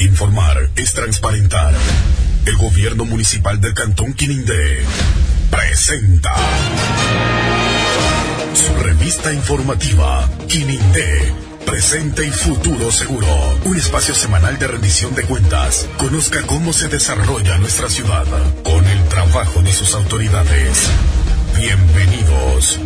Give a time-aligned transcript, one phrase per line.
[0.00, 1.74] Informar es transparentar.
[2.46, 4.82] El gobierno municipal del Cantón Quinindé
[5.50, 6.34] presenta
[8.54, 11.34] su revista informativa Quinindé.
[11.66, 13.26] Presente y futuro seguro.
[13.64, 15.86] Un espacio semanal de rendición de cuentas.
[15.98, 18.24] Conozca cómo se desarrolla nuestra ciudad
[18.64, 20.88] con el trabajo de sus autoridades.
[21.58, 22.80] Bienvenidos.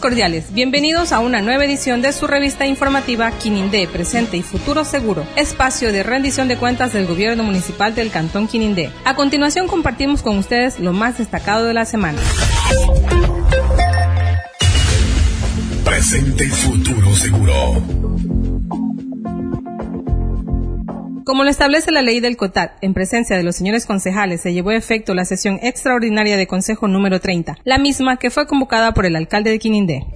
[0.00, 5.26] Cordiales, bienvenidos a una nueva edición de su revista informativa Quinindé, Presente y Futuro Seguro,
[5.36, 8.90] espacio de rendición de cuentas del gobierno municipal del Cantón Quinindé.
[9.04, 12.20] A continuación compartimos con ustedes lo más destacado de la semana.
[15.84, 18.07] Presente y Futuro Seguro.
[21.28, 24.70] Como lo establece la ley del COTAT, en presencia de los señores concejales se llevó
[24.70, 29.04] a efecto la sesión extraordinaria de Consejo número 30, la misma que fue convocada por
[29.04, 30.06] el alcalde de Quinindé.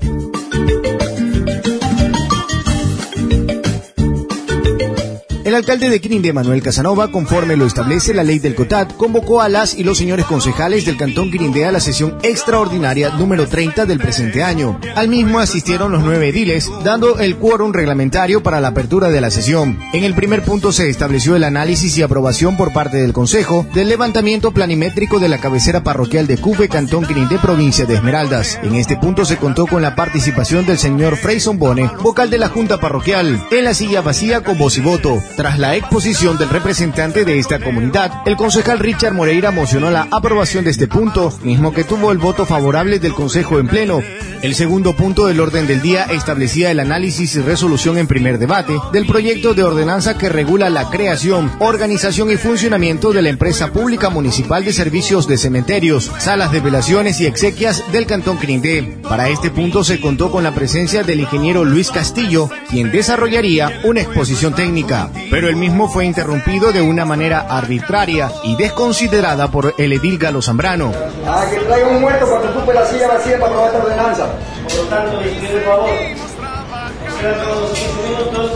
[5.52, 9.50] El alcalde de Quirindé, Manuel Casanova, conforme lo establece la ley del COTAT, convocó a
[9.50, 13.98] las y los señores concejales del Cantón Quirindé a la sesión extraordinaria número 30 del
[13.98, 14.80] presente año.
[14.94, 19.30] Al mismo asistieron los nueve ediles, dando el quórum reglamentario para la apertura de la
[19.30, 19.78] sesión.
[19.92, 23.90] En el primer punto se estableció el análisis y aprobación por parte del Consejo del
[23.90, 28.58] levantamiento planimétrico de la cabecera parroquial de Cuve, Cantón Quirindé, provincia de Esmeraldas.
[28.62, 32.48] En este punto se contó con la participación del señor Freyson Bone, vocal de la
[32.48, 35.22] Junta Parroquial, en la silla vacía con voz y voto.
[35.42, 40.62] Tras la exposición del representante de esta comunidad, el concejal Richard Moreira mocionó la aprobación
[40.62, 44.02] de este punto, mismo que tuvo el voto favorable del Consejo en pleno.
[44.42, 48.76] El segundo punto del orden del día establecía el análisis y resolución en primer debate
[48.92, 54.10] del proyecto de ordenanza que regula la creación, organización y funcionamiento de la empresa pública
[54.10, 58.98] municipal de servicios de cementerios, salas de velaciones y exequias del Cantón Crindé.
[59.08, 64.02] Para este punto se contó con la presencia del ingeniero Luis Castillo, quien desarrollaría una
[64.02, 69.94] exposición técnica pero el mismo fue interrumpido de una manera arbitraria y desconsiderada por el
[69.94, 70.92] edil Galo Zambrano.
[71.26, 74.26] Ah, que traiga un muerto para que ocupe la silla vacía para aprobar esta ordenanza.
[74.64, 78.52] Por lo tanto, le pido el favor, esperar todos los 15 minutos,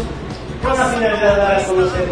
[0.62, 2.09] con la finalidad de dar a conocer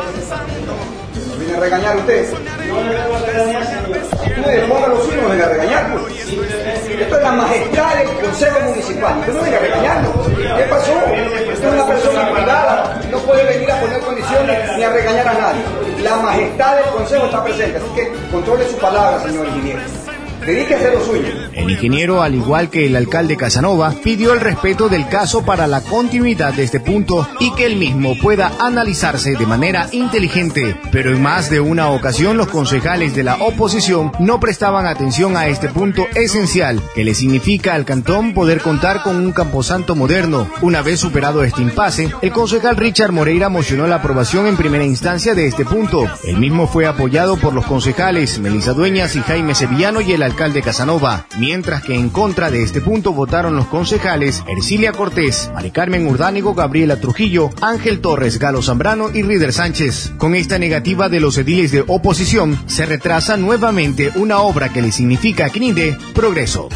[1.28, 2.32] ¿No viene a regañar usted?
[2.32, 3.98] No le vengo a regañar, señor.
[4.38, 5.92] Ustedes pongan los suyos, no venga a regañar.
[5.92, 6.14] pues.
[6.25, 9.19] Esto es la majestad del Consejo Municipal.
[9.19, 10.12] Usted no venga a regañarlo.
[10.56, 10.92] ¿Qué pasó?
[10.92, 12.94] Usted es una persona privada.
[13.26, 15.62] Puede venir a poner condiciones ni a regañar a nadie.
[16.02, 17.78] La majestad del Consejo está presente.
[17.78, 20.03] Así que controle su palabra, señor ingeniero.
[20.47, 21.44] Lo suyo.
[21.55, 25.81] El ingeniero, al igual que el alcalde Casanova, pidió el respeto del caso para la
[25.81, 30.77] continuidad de este punto y que el mismo pueda analizarse de manera inteligente.
[30.93, 35.47] Pero en más de una ocasión los concejales de la oposición no prestaban atención a
[35.47, 40.47] este punto esencial que le significa al cantón poder contar con un camposanto moderno.
[40.61, 45.34] Una vez superado este impasse, el concejal Richard Moreira mocionó la aprobación en primera instancia
[45.34, 46.05] de este punto.
[46.22, 50.33] El mismo fue apoyado por los concejales Melissa Dueñas y Jaime Sevillano y el alcalde
[50.34, 56.06] Casanova, mientras que en contra de este punto votaron los concejales Ercilia Cortés, Mari Carmen
[56.06, 60.12] Urdánigo, Gabriela Trujillo, Ángel Torres, Galo Zambrano y Rider Sánchez.
[60.18, 64.92] Con esta negativa de los ediles de oposición, se retrasa nuevamente una obra que le
[64.92, 66.68] significa a Quininde progreso.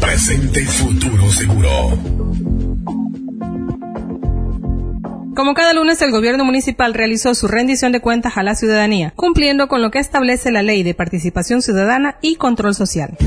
[0.00, 2.15] Presente y futuro seguro.
[5.36, 9.68] Como cada lunes, el gobierno municipal realizó su rendición de cuentas a la ciudadanía, cumpliendo
[9.68, 13.18] con lo que establece la ley de participación ciudadana y control social.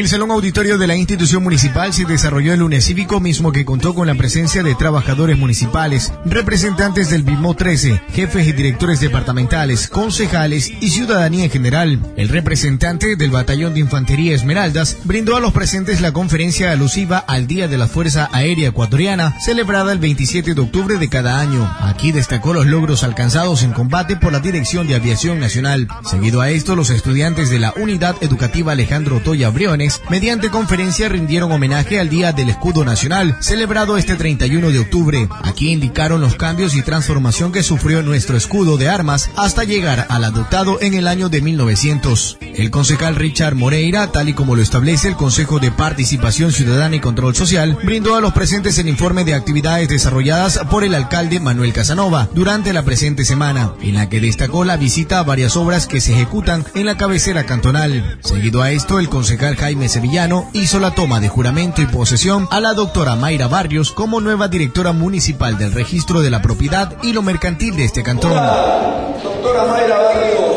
[0.00, 3.94] El Salón Auditorio de la institución municipal se desarrolló el lunes cívico mismo que contó
[3.94, 10.72] con la presencia de trabajadores municipales, representantes del BIMO 13, jefes y directores departamentales, concejales
[10.80, 12.00] y ciudadanía en general.
[12.16, 17.46] El representante del Batallón de Infantería Esmeraldas brindó a los presentes la conferencia alusiva al
[17.46, 21.70] Día de la Fuerza Aérea Ecuatoriana, celebrada el 27 de octubre de cada año.
[21.78, 25.88] Aquí destacó los logros alcanzados en combate por la Dirección de Aviación Nacional.
[26.08, 31.52] Seguido a esto, los estudiantes de la Unidad Educativa Alejandro Toya Briones Mediante conferencia rindieron
[31.52, 35.28] homenaje al Día del Escudo Nacional, celebrado este 31 de octubre.
[35.42, 40.24] Aquí indicaron los cambios y transformación que sufrió nuestro escudo de armas hasta llegar al
[40.24, 42.38] adoptado en el año de 1900.
[42.40, 47.00] El concejal Richard Moreira, tal y como lo establece el Consejo de Participación Ciudadana y
[47.00, 51.72] Control Social, brindó a los presentes el informe de actividades desarrolladas por el alcalde Manuel
[51.72, 56.00] Casanova durante la presente semana, en la que destacó la visita a varias obras que
[56.00, 58.18] se ejecutan en la cabecera cantonal.
[58.22, 62.60] Seguido a esto, el concejal Jaime Sevillano hizo la toma de juramento y posesión a
[62.60, 67.22] la doctora Mayra Barrios como nueva directora municipal del registro de la propiedad y lo
[67.22, 68.32] mercantil de este cantón.
[68.32, 70.56] doctora Mayra Barrios,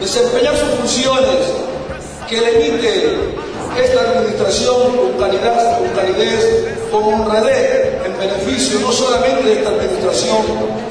[0.00, 1.36] desempeñar sus funciones
[2.28, 3.16] que le emite
[3.78, 10.38] esta administración con calidad, con calidez, con honradez, en beneficio no solamente de esta administración,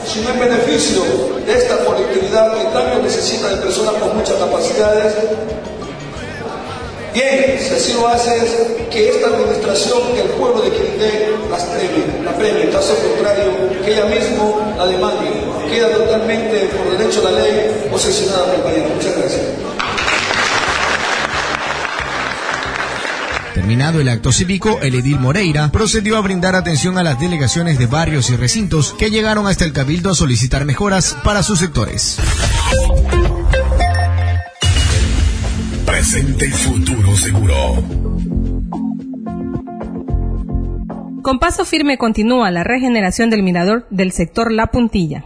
[0.06, 1.01] sino en beneficio
[1.44, 5.16] de esta colectividad que tanto necesita de personas con muchas capacidades.
[7.16, 8.30] Bien, si así lo hace,
[8.92, 13.54] que esta administración, que el pueblo de Quirindé las premie, la premie, en caso contrario,
[13.86, 15.32] que ella mismo la demande,
[15.72, 18.94] queda totalmente por derecho a la ley posesionada por el país.
[18.94, 19.42] Muchas gracias.
[23.54, 27.86] Terminado el acto cívico, el edil Moreira procedió a brindar atención a las delegaciones de
[27.86, 32.18] barrios y recintos que llegaron hasta el Cabildo a solicitar mejoras para sus sectores.
[36.16, 37.56] Presente y futuro seguro.
[41.22, 45.26] Con paso firme continúa la regeneración del mirador del sector La Puntilla.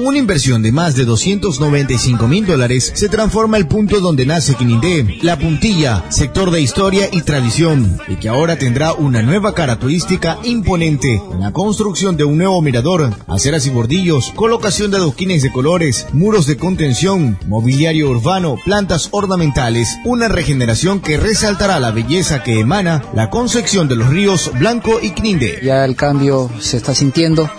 [0.00, 5.18] Una inversión de más de 295 mil dólares, se transforma el punto donde nace Quinindé,
[5.22, 11.22] La Puntilla, sector de historia y tradición, y que ahora tendrá una nueva característica imponente,
[11.38, 16.46] la construcción de un nuevo mirador, aceras y bordillos, colocación de adoquines de colores, muros
[16.46, 23.30] de contención, mobiliario urbano, plantas ornamentales, una regeneración que resaltará la belleza que emana la
[23.30, 25.60] concepción de los ríos Blanco y Quinindé.
[25.62, 27.50] Ya el cambio se está sintiendo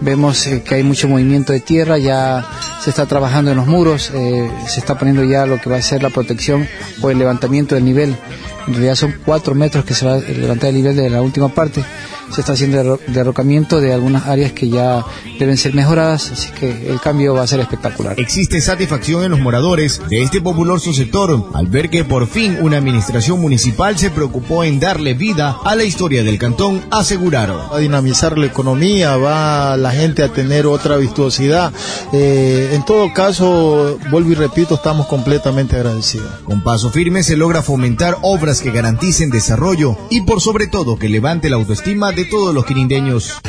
[0.00, 2.46] Vemos eh, que hay mucho movimiento de tierra, ya
[2.80, 5.82] se está trabajando en los muros, eh, se está poniendo ya lo que va a
[5.82, 6.66] ser la protección
[7.02, 8.16] o el levantamiento del nivel.
[8.66, 11.48] En realidad son cuatro metros que se va a levantar el nivel de la última
[11.48, 11.84] parte
[12.30, 15.04] se está haciendo derrocamiento de algunas áreas que ya
[15.38, 18.18] deben ser mejoradas, así que el cambio va a ser espectacular.
[18.18, 22.78] Existe satisfacción en los moradores de este populoso sector al ver que por fin una
[22.78, 27.58] administración municipal se preocupó en darle vida a la historia del cantón, aseguraron.
[27.72, 31.72] Va a dinamizar la economía, va la gente a tener otra virtuosidad.
[32.12, 36.30] Eh, en todo caso, vuelvo y repito, estamos completamente agradecidos.
[36.44, 41.08] Con paso firme se logra fomentar obras que garanticen desarrollo y por sobre todo que
[41.08, 43.40] levante la autoestima de todos los quirindeños.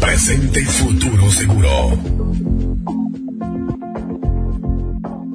[0.00, 1.68] Presente y futuro seguro.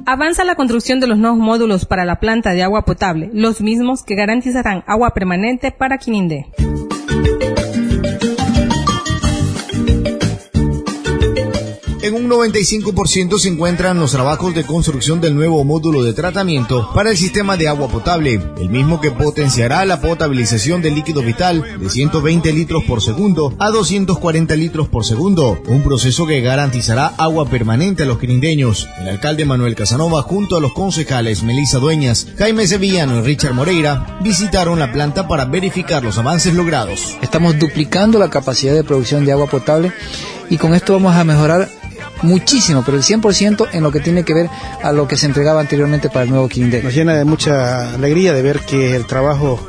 [0.06, 4.02] Avanza la construcción de los nuevos módulos para la planta de agua potable, los mismos
[4.02, 6.46] que garantizarán agua permanente para Quinindé.
[12.04, 17.10] En un 95% se encuentran los trabajos de construcción del nuevo módulo de tratamiento para
[17.10, 21.88] el sistema de agua potable, el mismo que potenciará la potabilización del líquido vital de
[21.88, 28.02] 120 litros por segundo a 240 litros por segundo, un proceso que garantizará agua permanente
[28.02, 28.86] a los quirindeños.
[29.00, 34.18] El alcalde Manuel Casanova junto a los concejales Melissa Dueñas, Jaime Sevillano y Richard Moreira
[34.22, 37.16] visitaron la planta para verificar los avances logrados.
[37.22, 39.90] Estamos duplicando la capacidad de producción de agua potable
[40.50, 41.70] y con esto vamos a mejorar
[42.24, 44.50] muchísimo, pero el 100% en lo que tiene que ver
[44.82, 46.82] a lo que se entregaba anteriormente para el nuevo Quindé.
[46.82, 49.64] Nos llena de mucha alegría de ver que el trabajo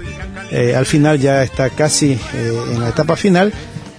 [0.52, 3.54] eh, al final ya está casi eh, en la etapa final,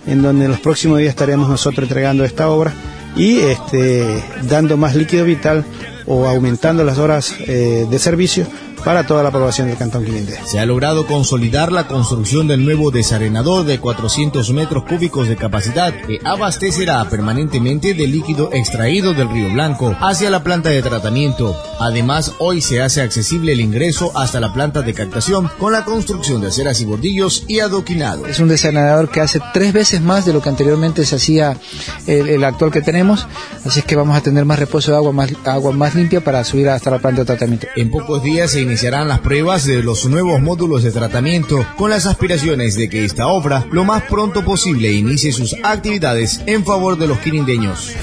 [0.07, 2.73] en donde en los próximos días estaremos nosotros entregando esta obra
[3.15, 5.65] y este, dando más líquido vital
[6.07, 8.47] o aumentando las horas eh, de servicio
[8.87, 10.39] para toda la población del Cantón Quilindé.
[10.45, 15.93] Se ha logrado consolidar la construcción del nuevo desarenador de 400 metros cúbicos de capacidad
[15.93, 21.61] que abastecerá permanentemente de líquido extraído del Río Blanco hacia la planta de tratamiento.
[21.81, 26.41] Además, hoy se hace accesible el ingreso hasta la planta de captación con la construcción
[26.41, 28.29] de aceras y bordillos y adoquinado.
[28.29, 31.59] Es un desarenador que hace tres veces más de lo que anteriormente se hacía
[32.07, 33.27] el, el actual que tenemos,
[33.65, 36.45] así es que vamos a tener más reposo de agua, más agua más limpia para
[36.45, 37.67] subir hasta la planta de tratamiento.
[37.75, 42.05] En pocos días se iniciarán las pruebas de los nuevos módulos de tratamiento con las
[42.05, 47.07] aspiraciones de que esta obra lo más pronto posible inicie sus actividades en favor de
[47.07, 47.95] los quirindeños.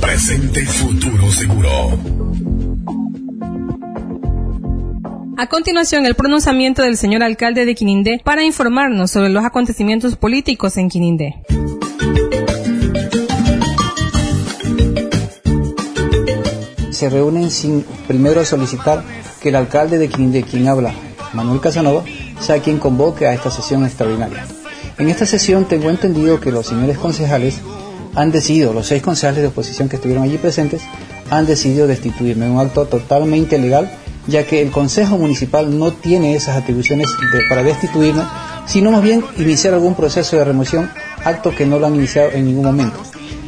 [0.00, 2.00] Presente y futuro seguro.
[5.36, 10.76] A continuación, el pronunciamiento del señor alcalde de Quinindé para informarnos sobre los acontecimientos políticos
[10.78, 11.36] en Quinindé.
[16.94, 19.02] Se reúnen sin primero solicitar
[19.40, 20.94] que el alcalde de Quinindé, quien habla,
[21.32, 22.04] Manuel Casanova,
[22.40, 24.46] sea quien convoque a esta sesión extraordinaria.
[24.96, 27.56] En esta sesión tengo entendido que los señores concejales
[28.14, 30.82] han decidido, los seis concejales de oposición que estuvieron allí presentes,
[31.30, 33.90] han decidido destituirme, un acto totalmente ilegal,
[34.28, 37.08] ya que el Consejo Municipal no tiene esas atribuciones
[37.48, 38.22] para destituirme,
[38.66, 40.88] sino más bien iniciar algún proceso de remoción,
[41.24, 43.00] acto que no lo han iniciado en ningún momento.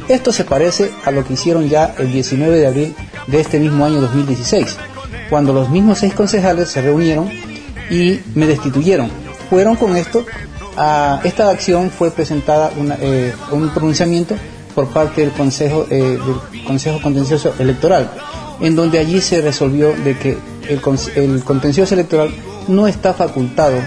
[0.09, 2.95] Esto se parece a lo que hicieron ya el 19 de abril
[3.27, 4.77] de este mismo año 2016,
[5.29, 7.29] cuando los mismos seis concejales se reunieron
[7.89, 9.09] y me destituyeron.
[9.49, 10.25] Fueron con esto,
[10.75, 14.35] a, esta acción fue presentada eh, un pronunciamiento
[14.73, 16.17] por parte del Consejo, eh,
[16.53, 18.09] del Consejo Contencioso Electoral,
[18.59, 20.37] en donde allí se resolvió de que
[20.69, 20.81] el,
[21.15, 22.29] el contencioso electoral
[22.67, 23.77] no está facultado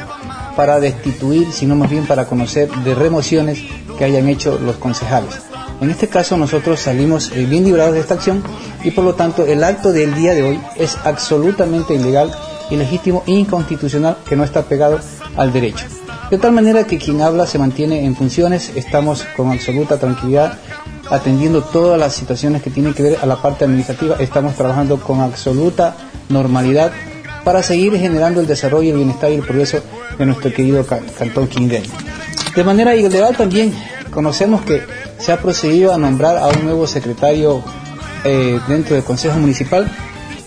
[0.56, 3.62] para destituir, sino más bien para conocer de remociones
[3.98, 5.49] que hayan hecho los concejales.
[5.80, 8.42] En este caso nosotros salimos eh, bien librados de esta acción
[8.84, 12.30] y por lo tanto el acto del día de hoy es absolutamente ilegal,
[12.70, 15.00] ilegítimo e inconstitucional que no está pegado
[15.36, 15.86] al derecho.
[16.30, 20.58] De tal manera que quien habla se mantiene en funciones, estamos con absoluta tranquilidad
[21.08, 25.20] atendiendo todas las situaciones que tienen que ver a la parte administrativa, estamos trabajando con
[25.20, 25.96] absoluta
[26.28, 26.92] normalidad
[27.42, 29.80] para seguir generando el desarrollo, el bienestar y el progreso
[30.18, 31.82] de nuestro querido Cantón Quindé.
[32.54, 33.74] De manera ilegal también
[34.10, 34.82] conocemos que
[35.20, 37.62] se ha procedido a nombrar a un nuevo secretario
[38.24, 39.90] eh, dentro del Consejo Municipal,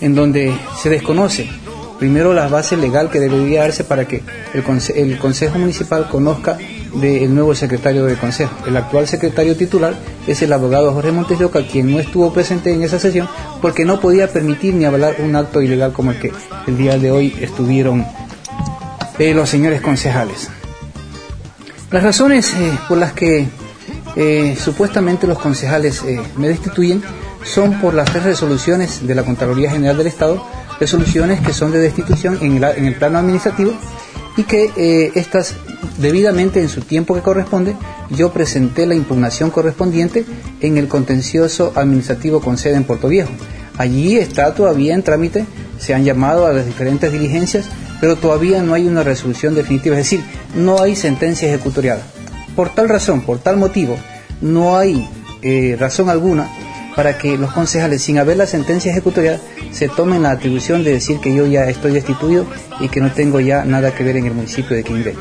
[0.01, 1.50] en donde se desconoce
[2.00, 4.63] primero la base legal que debería darse para que el,
[4.96, 6.58] el Consejo Municipal conozca
[6.96, 8.53] del nuevo secretario del Consejo.
[8.68, 9.94] El actual secretario titular
[10.27, 11.39] es el abogado Jorge Montes
[11.72, 13.27] quien no estuvo presente en esa sesión
[13.62, 16.32] porque no podía permitir ni avalar un acto ilegal como el que
[16.68, 18.06] el día de hoy estuvieron
[19.18, 20.50] eh, los señores concejales.
[21.89, 23.48] Las razones eh, por las que
[24.15, 26.03] eh, supuestamente los concejales
[26.38, 27.01] me destituyen
[27.43, 30.46] son por las tres resoluciones de la Contraloría General del Estado,
[30.79, 33.74] resoluciones que son de destitución en en el plano administrativo
[34.38, 35.55] y que eh, estas
[35.98, 37.75] debidamente en su tiempo que corresponde,
[38.10, 40.25] yo presenté la impugnación correspondiente
[40.62, 43.29] en el contencioso administrativo con sede en Puerto Viejo.
[43.77, 45.46] Allí está todavía en trámite,
[45.79, 47.65] se han llamado a las diferentes diligencias,
[48.00, 50.24] pero todavía no hay una resolución definitiva, es decir,
[50.55, 52.03] no hay sentencia ejecutoriada.
[52.55, 53.98] Por tal razón, por tal motivo,
[54.41, 55.07] no hay
[55.41, 56.48] eh, razón alguna
[56.95, 59.39] para que los concejales, sin haber la sentencia ejecutorial,
[59.72, 62.45] se tomen la atribución de decir que yo ya estoy destituido
[62.79, 65.15] y que no tengo ya nada que ver en el municipio de Quimbé.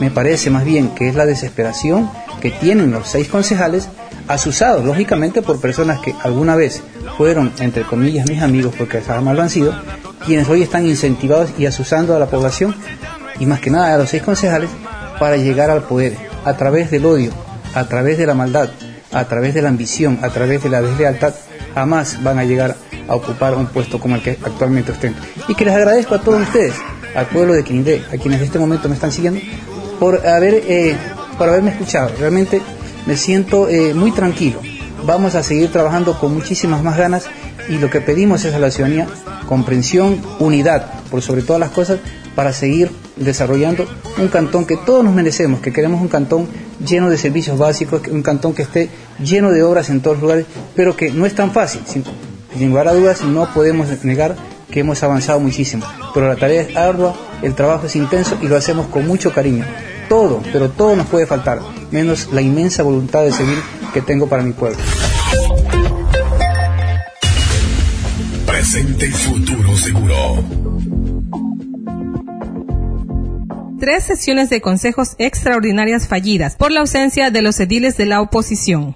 [0.00, 2.10] Me parece más bien que es la desesperación
[2.40, 3.88] que tienen los seis concejales,
[4.26, 6.82] asusados lógicamente por personas que alguna vez
[7.16, 9.74] fueron, entre comillas, mis amigos, porque jamás lo han sido,
[10.26, 12.74] quienes hoy están incentivados y asusando a la población,
[13.38, 14.70] y más que nada a los seis concejales,
[15.20, 17.32] para llegar al poder a través del odio,
[17.74, 18.70] a través de la maldad,
[19.12, 21.34] a través de la ambición, a través de la deslealtad,
[21.74, 22.76] jamás van a llegar
[23.08, 25.20] a ocupar un puesto como el que actualmente ostento.
[25.48, 26.74] Y que les agradezco a todos ustedes,
[27.14, 29.40] al pueblo de Quindé, a quienes en este momento me están siguiendo,
[29.98, 30.96] por, haber, eh,
[31.38, 32.10] por haberme escuchado.
[32.18, 32.60] Realmente
[33.06, 34.60] me siento eh, muy tranquilo.
[35.04, 37.24] Vamos a seguir trabajando con muchísimas más ganas
[37.68, 39.06] y lo que pedimos es a la ciudadanía
[39.46, 41.98] comprensión, unidad, por sobre todas las cosas,
[42.34, 43.86] para seguir desarrollando
[44.18, 46.48] un cantón que todos nos merecemos, que queremos un cantón
[46.84, 48.90] lleno de servicios básicos, un cantón que esté
[49.22, 51.82] lleno de obras en todos los lugares, pero que no es tan fácil.
[51.86, 52.04] Sin,
[52.68, 54.36] lugar a dudas, no podemos negar
[54.70, 58.56] que hemos avanzado muchísimo, pero la tarea es ardua, el trabajo es intenso y lo
[58.56, 59.64] hacemos con mucho cariño.
[60.08, 63.58] Todo, pero todo nos puede faltar, menos la inmensa voluntad de seguir
[63.92, 64.78] que tengo para mi pueblo.
[68.46, 70.91] Presente y futuro seguro.
[73.82, 78.94] Tres sesiones de consejos extraordinarias fallidas por la ausencia de los ediles de la oposición.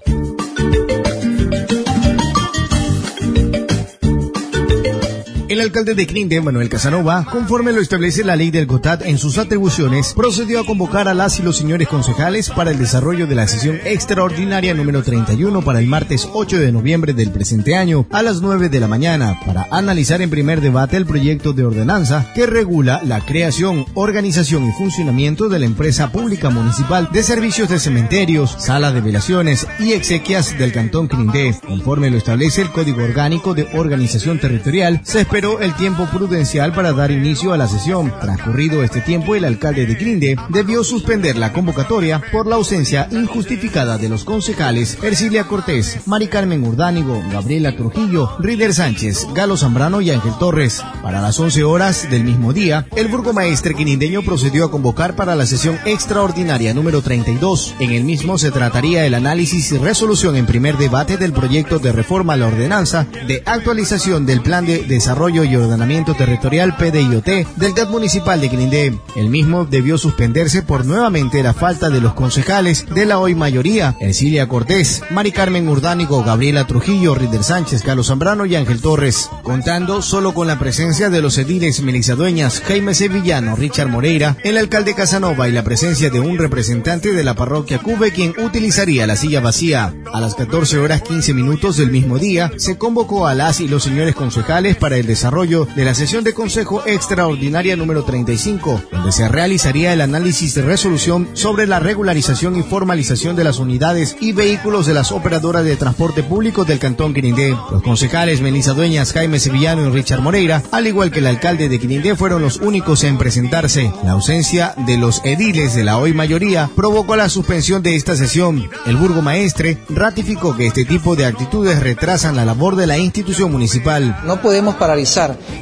[5.49, 9.37] El alcalde de Quinde, Manuel Casanova, conforme lo establece la ley del COTAT en sus
[9.37, 13.47] atribuciones, procedió a convocar a las y los señores concejales para el desarrollo de la
[13.47, 18.41] sesión extraordinaria número 31 para el martes 8 de noviembre del presente año a las
[18.41, 22.99] 9 de la mañana para analizar en primer debate el proyecto de ordenanza que regula
[23.05, 28.91] la creación, organización y funcionamiento de la empresa pública municipal de servicios de cementerios, sala
[28.91, 31.55] de velaciones y exequias del Cantón Quindé.
[31.65, 36.73] Conforme lo establece el Código Orgánico de Organización Territorial, se espera esperó el tiempo prudencial
[36.73, 38.11] para dar inicio a la sesión.
[38.19, 43.99] Transcurrido este tiempo, el alcalde de Quirindé debió suspender la convocatoria por la ausencia injustificada
[43.99, 50.09] de los concejales Ercilia Cortés, Mari Carmen Urdánigo, Gabriela Trujillo, Rider Sánchez, Galo Zambrano y
[50.09, 50.81] Ángel Torres.
[51.03, 55.45] Para las 11 horas del mismo día, el burgomaestre quinindeño procedió a convocar para la
[55.45, 57.75] sesión extraordinaria número 32.
[57.79, 61.91] En el mismo se trataría el análisis y resolución en primer debate del proyecto de
[61.91, 67.25] reforma a la ordenanza de actualización del Plan de Desarrollo y Ordenamiento Territorial PDIOT
[67.57, 68.97] del DEP Municipal de Quirindé.
[69.15, 73.97] El mismo debió suspenderse por nuevamente la falta de los concejales de la hoy mayoría,
[73.99, 80.01] Ercilia Cortés, Mari Carmen Urdánigo, Gabriela Trujillo, Rider Sánchez, Carlos Zambrano y Ángel Torres, contando
[80.01, 84.95] solo con la presencia de los ediles Melissa Dueñas, Jaime Sevillano, Richard Moreira, el alcalde
[84.95, 89.41] Casanova y la presencia de un representante de la parroquia Cube quien utilizaría la silla
[89.41, 89.93] vacía.
[90.13, 93.83] A las 14 horas 15 minutos del mismo día, se convocó a las y los
[93.83, 99.27] señores concejales para el desarrollo de la sesión de Consejo Extraordinaria número 35, donde se
[99.27, 104.85] realizaría el análisis de resolución sobre la regularización y formalización de las unidades y vehículos
[104.85, 107.57] de las operadoras de transporte público del Cantón Quirindé.
[107.71, 111.79] Los concejales Melissa Dueñas, Jaime Sevillano y Richard Moreira, al igual que el alcalde de
[111.79, 113.91] Quirindé, fueron los únicos en presentarse.
[114.03, 118.69] La ausencia de los ediles de la hoy mayoría provocó la suspensión de esta sesión.
[118.85, 124.21] El burgomaestre ratificó que este tipo de actitudes retrasan la labor de la institución municipal.
[124.23, 124.75] No podemos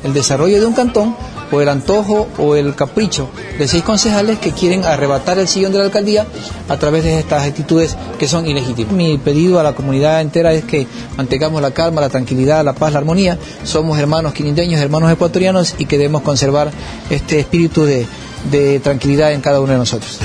[0.04, 1.16] el desarrollo de un cantón
[1.50, 5.80] por el antojo o el capricho de seis concejales que quieren arrebatar el sillón de
[5.80, 6.26] la alcaldía
[6.68, 8.94] a través de estas actitudes que son ilegítimas.
[8.94, 10.88] Mi pedido a la comunidad entera es que
[11.18, 13.38] mantengamos la calma, la tranquilidad, la paz, la armonía.
[13.64, 16.72] Somos hermanos quinindeños, hermanos ecuatorianos y que debemos conservar
[17.10, 18.08] este espíritu de,
[18.52, 20.20] de tranquilidad en cada uno de nosotros.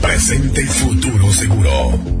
[0.00, 2.17] Presente y futuro seguro.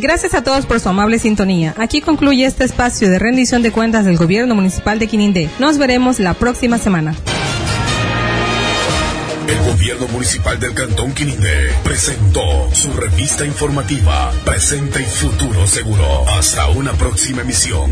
[0.00, 1.74] Gracias a todos por su amable sintonía.
[1.76, 5.50] Aquí concluye este espacio de rendición de cuentas del Gobierno Municipal de Quinindé.
[5.58, 7.16] Nos veremos la próxima semana.
[9.48, 16.28] El Gobierno Municipal del Cantón Quinindé presentó su revista informativa Presente y Futuro Seguro.
[16.28, 17.90] Hasta una próxima emisión.